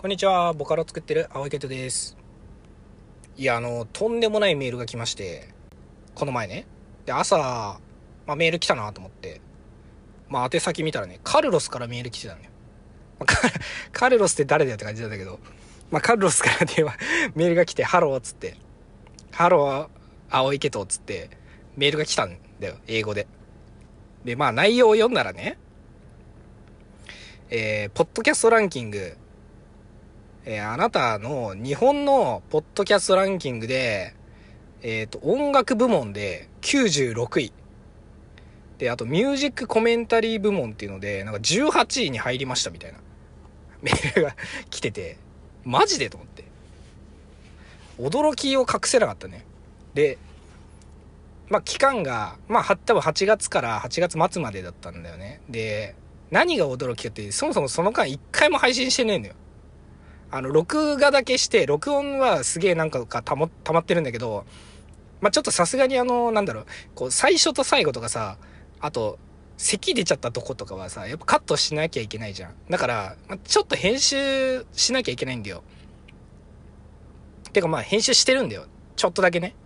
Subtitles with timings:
[0.00, 2.16] こんにちは、ボカロ作ってる青池とです。
[3.36, 5.48] いや、あの、とんでもないメールが来まして、
[6.14, 6.66] この前ね。
[7.04, 7.80] で、朝、
[8.24, 9.40] まあ、メール来たなと思って、
[10.28, 12.52] まあ、宛先見たらね、カルロスからメール来てたんだよ。
[13.18, 13.50] まあ
[13.90, 15.40] カルロスって誰だよって感じなんだけど、
[15.90, 16.94] まあ、カルロスから電話、
[17.34, 18.54] メールが来て、ハローっつって、
[19.32, 19.88] Hello、
[20.30, 21.28] 青池とっつって、
[21.76, 23.26] メールが来たんだよ、英語で。
[24.24, 25.58] で、まあ、内容を読んだらね、
[27.50, 29.16] えー、ポッドキャストランキング、
[30.50, 34.14] えーあなたの日本のポッドキャストランキングで、
[34.80, 37.52] えっ、と、音楽部門で96位。
[38.78, 42.98] で、あとミュージックコメンタリー部門っていうので、なんか18位に入りましたみたいな
[43.82, 44.36] メールが
[44.70, 45.18] 来てて、
[45.64, 46.44] マジでと思って。
[47.98, 49.44] 驚きを隠せなかったね。
[49.92, 50.16] で、
[51.50, 55.42] まあ、期間が、まあ、多分8月から8月末までだったんだよね。
[55.50, 55.94] で、
[56.30, 59.34] 何が驚きかって、そもそもその間1回も配信してねえんだよ。
[60.30, 64.44] あの、録画だけして、録音はすげえなんかかたも、溜まってるんだけど、
[65.20, 68.38] まあ、ちょっとさすがにあの、なんだろう、こう、最初と最後とかさ、
[68.80, 69.18] あと、
[69.56, 72.54] 咳出ちゃったとことかはさ、やっぱカットしなきゃいけないじゃん。
[72.70, 75.64] だから、まあ、ちょっと編集しなきゃいけないんだよ。
[77.52, 78.66] てかまあ、編集してるんだよ。
[78.94, 79.56] ちょっとだけね。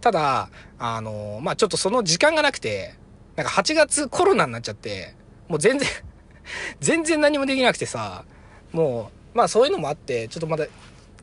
[0.00, 2.94] ただ、あの、まあ、ちょっとその時間がなくて、
[3.36, 5.14] なんか8月コロナになっちゃって、
[5.48, 5.88] もう全然
[6.80, 8.24] 全然何もできなくてさ、
[8.72, 10.66] もう、まあそういうのもあって、ちょっとまだ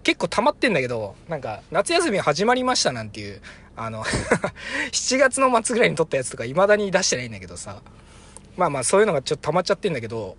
[0.04, 3.42] 結構溜まってんだけど、なんか夏休み始まりましたなんていう、
[3.76, 4.04] あの
[4.92, 7.82] 7月の末ぐらいに撮ったやつとか未だに出してないんだけどさ、
[8.58, 10.38] まあまあそういうのがちょっと溜まっちゃってんだけど、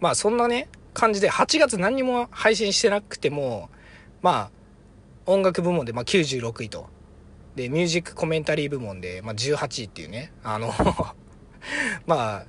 [0.00, 3.70] まあそんなね、感じで8月何にも配信してなくても、
[4.22, 4.50] まあ
[5.26, 6.88] 音楽部門でまあ96位と。
[7.56, 10.74] で、ミュージックコメンタリー部門でまあ18位っていうね、あの
[12.06, 12.46] まあ、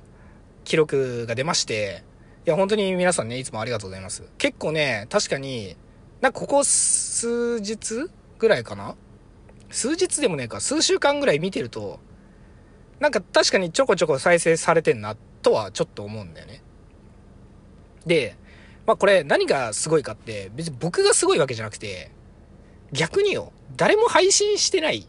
[0.64, 2.02] 記録が出まして、
[2.46, 4.22] いや、本当に皆さんね、いつもありがとうございます。
[4.38, 5.76] 結構ね、確かに、
[6.20, 8.08] なんかここ数日
[8.38, 8.94] ぐらいかな？
[9.68, 11.98] 数日でもねえか、数週間ぐらい見てると、
[13.00, 16.62] なんか確かにちょこちょこ再生されてんな、とはちょっと思うんだよね。
[18.06, 18.36] で、
[18.86, 22.12] まあこれ何がすごいかって、別に僕がすごいわけじゃなくて、
[22.92, 24.98] 逆によ、誰も配信してない。
[24.98, 25.08] い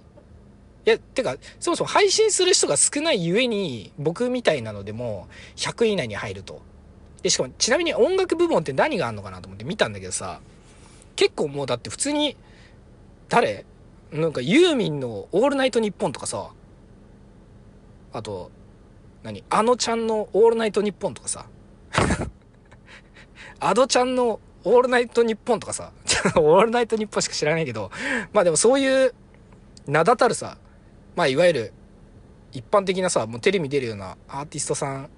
[0.85, 6.63] や、てか、そもそも配信する人が少ないゆえに、僕みたいなのでも100位以内に入ると。
[7.21, 10.39] で、しかも、ちなみに音楽部門って何があんのかなと思って見たんだけどさ、
[11.15, 12.37] 結構もうだって普通に、
[13.29, 13.65] 誰？
[14.11, 16.51] なんかユーミンのオールナイトニッポンとかさ、
[18.13, 18.51] あと、
[19.23, 19.43] 何？
[19.49, 21.47] あのちゃんのオールナイトニッポンとかさ、
[23.59, 25.91] アドちゃんのオールナイトニッポンとかさ、
[26.37, 27.91] オールナイトニッポンしか知らないけど、
[28.31, 29.13] まあでもそういう
[29.87, 30.57] 名だたるさ、
[31.15, 31.73] まあいわゆる
[32.53, 35.09] 一般的なさ、もうテレビ出るようなアーティストさん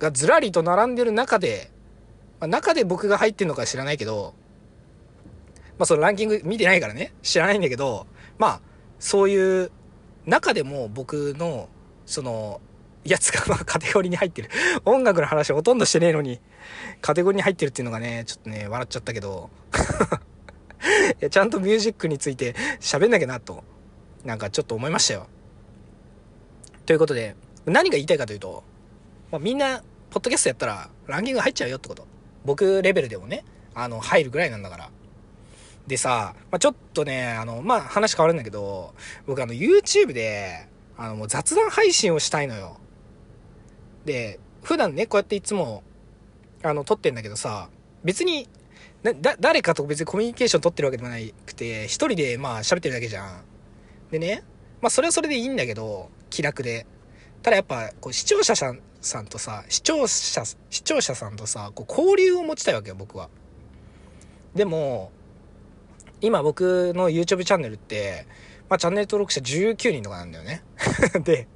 [0.00, 1.70] がずらりと並んでる中で、
[2.40, 4.34] まあ、中で僕が入ってんのか知らないけど、
[5.78, 8.06] まあそのランキング見てないからね、知らないんだけど、
[8.38, 8.60] まあ
[8.98, 9.70] そういう
[10.26, 11.68] 中でも僕の
[12.06, 12.60] その
[13.04, 14.50] やつがまあカテゴリーに入ってる。
[14.84, 16.40] 音楽の話ほとんどしてねえのに、
[17.00, 19.50] カテゴリーに入ってるっていうのがね、ちょっとね、笑っちゃったけど、
[21.20, 23.64] いやちゃんとミュージックについて喋んなきゃなと、
[24.24, 25.26] なんかちょっと思いましたよ。
[26.86, 27.36] ということで、
[27.66, 28.64] 何が言いたいかというと、
[29.30, 32.06] まあ、みんな、ポッドキャストやったらランキング入っちゃうよってこと。
[32.44, 33.44] 僕レベルでもね、
[33.74, 34.90] あの、入るぐらいなんだから。
[35.86, 38.94] でさ、まあ、ちょっとね、あの、まあ、話変わるんだけど、
[39.26, 40.66] 僕あの、YouTube で、
[40.96, 42.78] あの、もう雑談配信をしたいのよ。
[44.04, 45.82] で、普段ね、こうやっていつも、
[46.62, 47.68] あの、撮ってんだけどさ、
[48.04, 48.48] 別に、
[49.02, 51.16] な、だ、誰かと別にコミュニケーション取ってるわけでもな
[51.46, 53.42] くて、一人でまあ喋ってるだけじゃん。
[54.10, 54.42] でね、
[54.80, 56.86] まあそれはそれでいいんだけど、気楽で。
[57.42, 63.28] ただやっぱ、こう視聴者さんさんとさ、視聴者、視聴者さんとさ、こう交流を持ちたいわけよ、僕は。
[64.54, 65.10] でも、
[66.20, 68.26] 今僕の YouTube チャンネルって、
[68.68, 70.62] まあチャンネル登録者19人とかなんだよね。
[71.24, 71.48] で、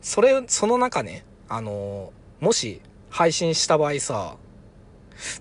[0.00, 2.80] それ、その中ね、あの、もし
[3.10, 4.36] 配信した場合さ、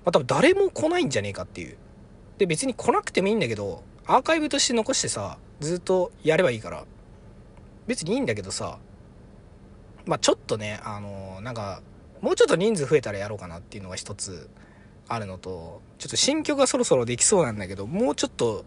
[0.03, 1.77] まあ多分誰も来ないんじゃねえかっていう。
[2.37, 6.85] で、別に来なくてもいいんだけど、アーカイブとして残してさ、ずっとやればいいから。
[7.87, 8.79] 別にいいんだけどさ、
[10.05, 11.81] まあちょっとね、あのなんか、
[12.21, 14.49] もうちょっと人数増えたらやろうかなっていうのが一つ
[15.07, 18.65] あるのと、ちょっと新曲がそろそろできそうなんだけど、もうちょっと、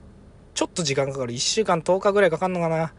[0.54, 1.32] ちょっと時間かかる。
[1.32, 2.92] 1週間10日ぐらいかかんのかな。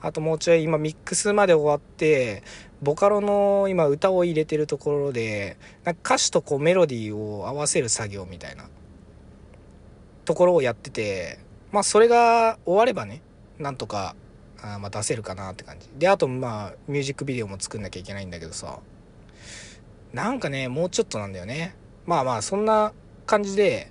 [0.00, 2.42] あともうちょい今ミックスまで終わって、
[2.82, 8.68] ボカロの今歌を入れてるところで、なんか歌詞とこうメロディーを合わせる作業みたいな
[10.24, 11.40] ところをやってて、
[11.72, 13.22] まあそれが終わればね、
[13.58, 14.14] なんとか、
[14.62, 15.88] あまあ出せるかなって感じ。
[15.98, 18.80] で、あとまあミュージックビデオも作んなきゃいけないんだけどさ、
[20.12, 21.74] なんかね、もうちょっとなんだよね。
[22.06, 22.92] まあまあ、そんな
[23.26, 23.90] 感じで、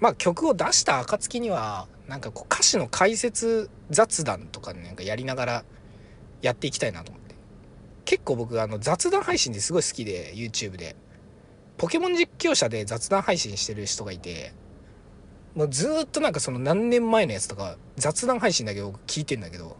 [0.00, 5.64] まあ曲を出した暁には、なんかこう歌詞の解説雑談とかなんかやりながら
[6.40, 7.34] やっていきたいなと思って。
[8.04, 10.96] 結構僕あの雑談配信ですごい好きで、YouTube で。
[11.76, 14.52] ポケモン実況者で雑談配信してる人がいて、
[15.58, 19.76] もうずっとなんかその何年前のやつとか雑談配信だけ僕聞いてんだけど、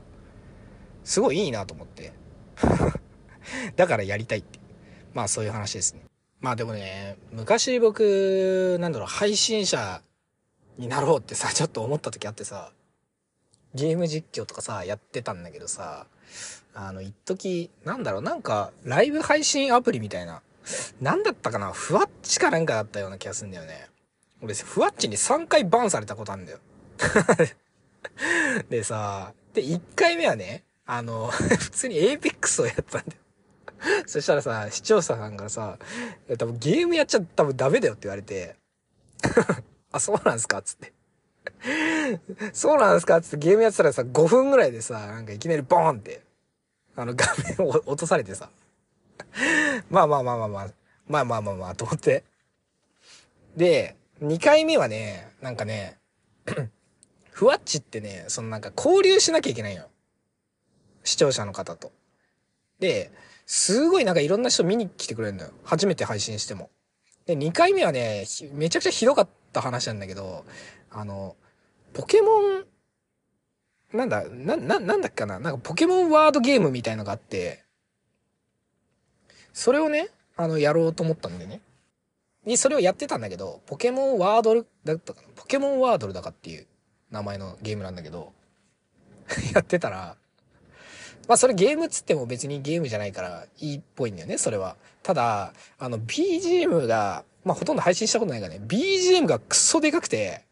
[1.05, 2.13] すごいいいなと思って。
[3.77, 4.59] だからやりたいって。
[5.15, 6.01] まあそういう話ですね。
[6.41, 10.03] まあでもね、昔僕、なんだろう、配信者
[10.79, 12.73] になろうってさ、ちょっと思った時あってさ、
[13.73, 16.09] ゲーム実況とかさ、やってたんだけどさ、
[16.75, 20.43] あの、一時なんだろう、なんか、ライブ配信アプリみたいな、
[21.01, 23.89] なんだったかな、ふわっちかなんかだったような気がするんだよね。
[24.43, 26.59] 俺、ふわっちに3回バンされたことあるんだよ。
[28.69, 33.23] でさ、で、1回目はね、あの、 普通に Apex をやったんだよ。
[34.07, 35.79] そしたらさ、視聴者さんからさ、
[36.39, 38.57] 多分ゲームやっちゃ多分ダメだよって言われて、
[39.93, 40.93] あ、そうなんすかつって。
[42.53, 46.23] そうなんすかつってゲームやってたらさ、5分ぐらいでさ、なんかいきなりボーンって、
[46.97, 47.27] あの画
[47.59, 48.51] 面を落とされてさ。
[49.91, 50.69] まあまあまあまあまあ、
[51.07, 52.25] まあまあまあまあ、と思って。
[53.57, 55.99] で、2回目はね、なんかね、
[57.31, 59.89] ふわっちってね、そのなんか交流しなきゃいけないよ。
[61.05, 61.93] 視聴者の方と。
[62.81, 63.13] で、
[63.47, 65.53] すごいなんかいろんな人見に来てくれるんだよ。
[65.65, 66.71] 初めて配信しても。
[67.27, 70.45] で、2回目はね、めちゃくちゃひどかった話なんだけど、
[70.91, 71.37] あの、
[71.93, 72.67] ポケモン、
[73.93, 75.39] なんだ、な、な、なんだっけかな？
[75.39, 77.65] なんかポケモンワードゲームみたいのがあって、
[79.53, 81.61] それをね、あの、やろうと思ったんでね。
[82.49, 85.29] に、それをやってたんだけど、ポケモンワードルだったかな？
[85.37, 86.67] ポケモンワードルだかっていう
[87.11, 88.33] 名前のゲームなんだけど、
[89.55, 90.17] やってたら、
[91.29, 94.77] まあそれゲームっつっても別にゲームじゃないからいいっぽいんだよね、それは。
[95.03, 100.45] ただ、あの BGM が、まあほとんど配信したことないからね、BGM がクソでかくて、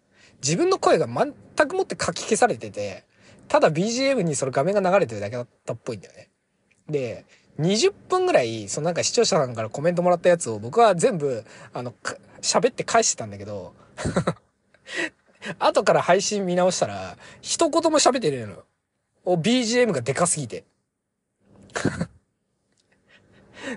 [0.43, 1.35] 自分の声が全
[1.69, 3.05] くもって書き消されてて、
[3.49, 6.29] ただ BGM にその画面が流れてるだけだったっぽいんだよね。
[6.89, 7.25] で、
[7.59, 11.95] 20分ぐらい、そのなんか視聴者さんからコメントもらったやつを僕は全部、あの、
[12.43, 13.75] 喋って返してたんだけど
[15.59, 18.65] 後から配信見直したら、一言も喋ってねえのよ。
[19.25, 20.65] お、BGM がでかすぎて。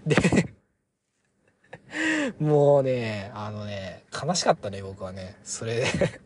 [0.06, 0.54] で、
[2.40, 5.38] もうね、あのね、悲しかったね、僕はね。
[5.44, 6.22] それで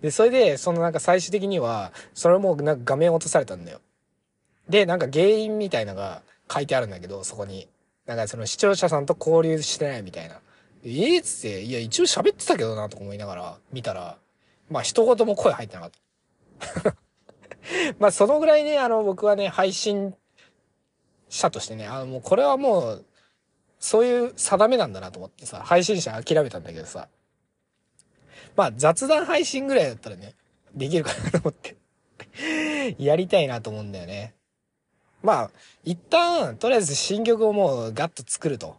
[0.00, 3.80] で、それで、そのなんか最終的には、それもなんか画面落とされたんだよ。
[4.70, 7.68] で、なんか原因みたいなのが書いてあるんだけど、そこに。
[8.06, 10.40] なんかその視聴者さんと交流してないみたいな。
[10.84, 14.16] ええー、つって、いや、一応喋ってたけどな、とか思いながら見たら、
[14.70, 15.90] まあ一言も声入ってなかっ
[16.82, 16.96] た。
[17.98, 20.14] まあそのぐらいね、あの、僕はね、配信
[21.28, 23.04] 者としてね、あの、もうこれはもう、
[23.78, 27.08] そういう定めなんだなと思ってさ、配信者諦めたんだけどさ。
[28.56, 30.34] まあ雑談配信ぐらいだったらね、
[30.74, 31.76] できるかなと思って
[32.98, 34.34] やりたいなと思うんだよね。
[35.22, 35.50] まあ、
[35.84, 38.76] 一旦、とりあえず新曲をもうガッと作ると。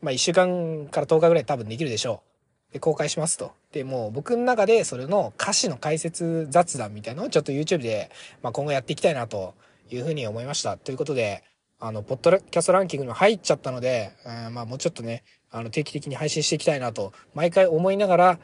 [0.00, 2.22] まあ、一週間から10日ぐらい多分できるでしょ
[2.70, 2.74] う。
[2.74, 3.52] で、公開しますと。
[3.72, 8.10] で、もう僕の中でそれの歌詞の解説雑談みたいなのをちょっと YouTube で、
[8.42, 9.54] まあ、今後やっていきたいなと
[9.90, 10.76] いうふうに思いました。
[10.76, 11.42] ということで、
[11.80, 18.38] あの、ポッドキャストランキングに入っちゃったので、えー、まあ、もうちょっとね、あの、定期的に配信していきたいなと、毎回思いながら、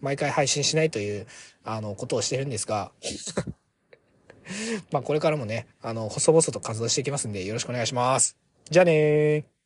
[0.00, 1.26] 毎回配信しないという、
[1.64, 2.90] あの、ことをしてるんですが、
[4.92, 8.36] まあこれからもね、あの、細々と活動していきますんでよろしくお願いします。
[8.70, 9.57] じゃあねー。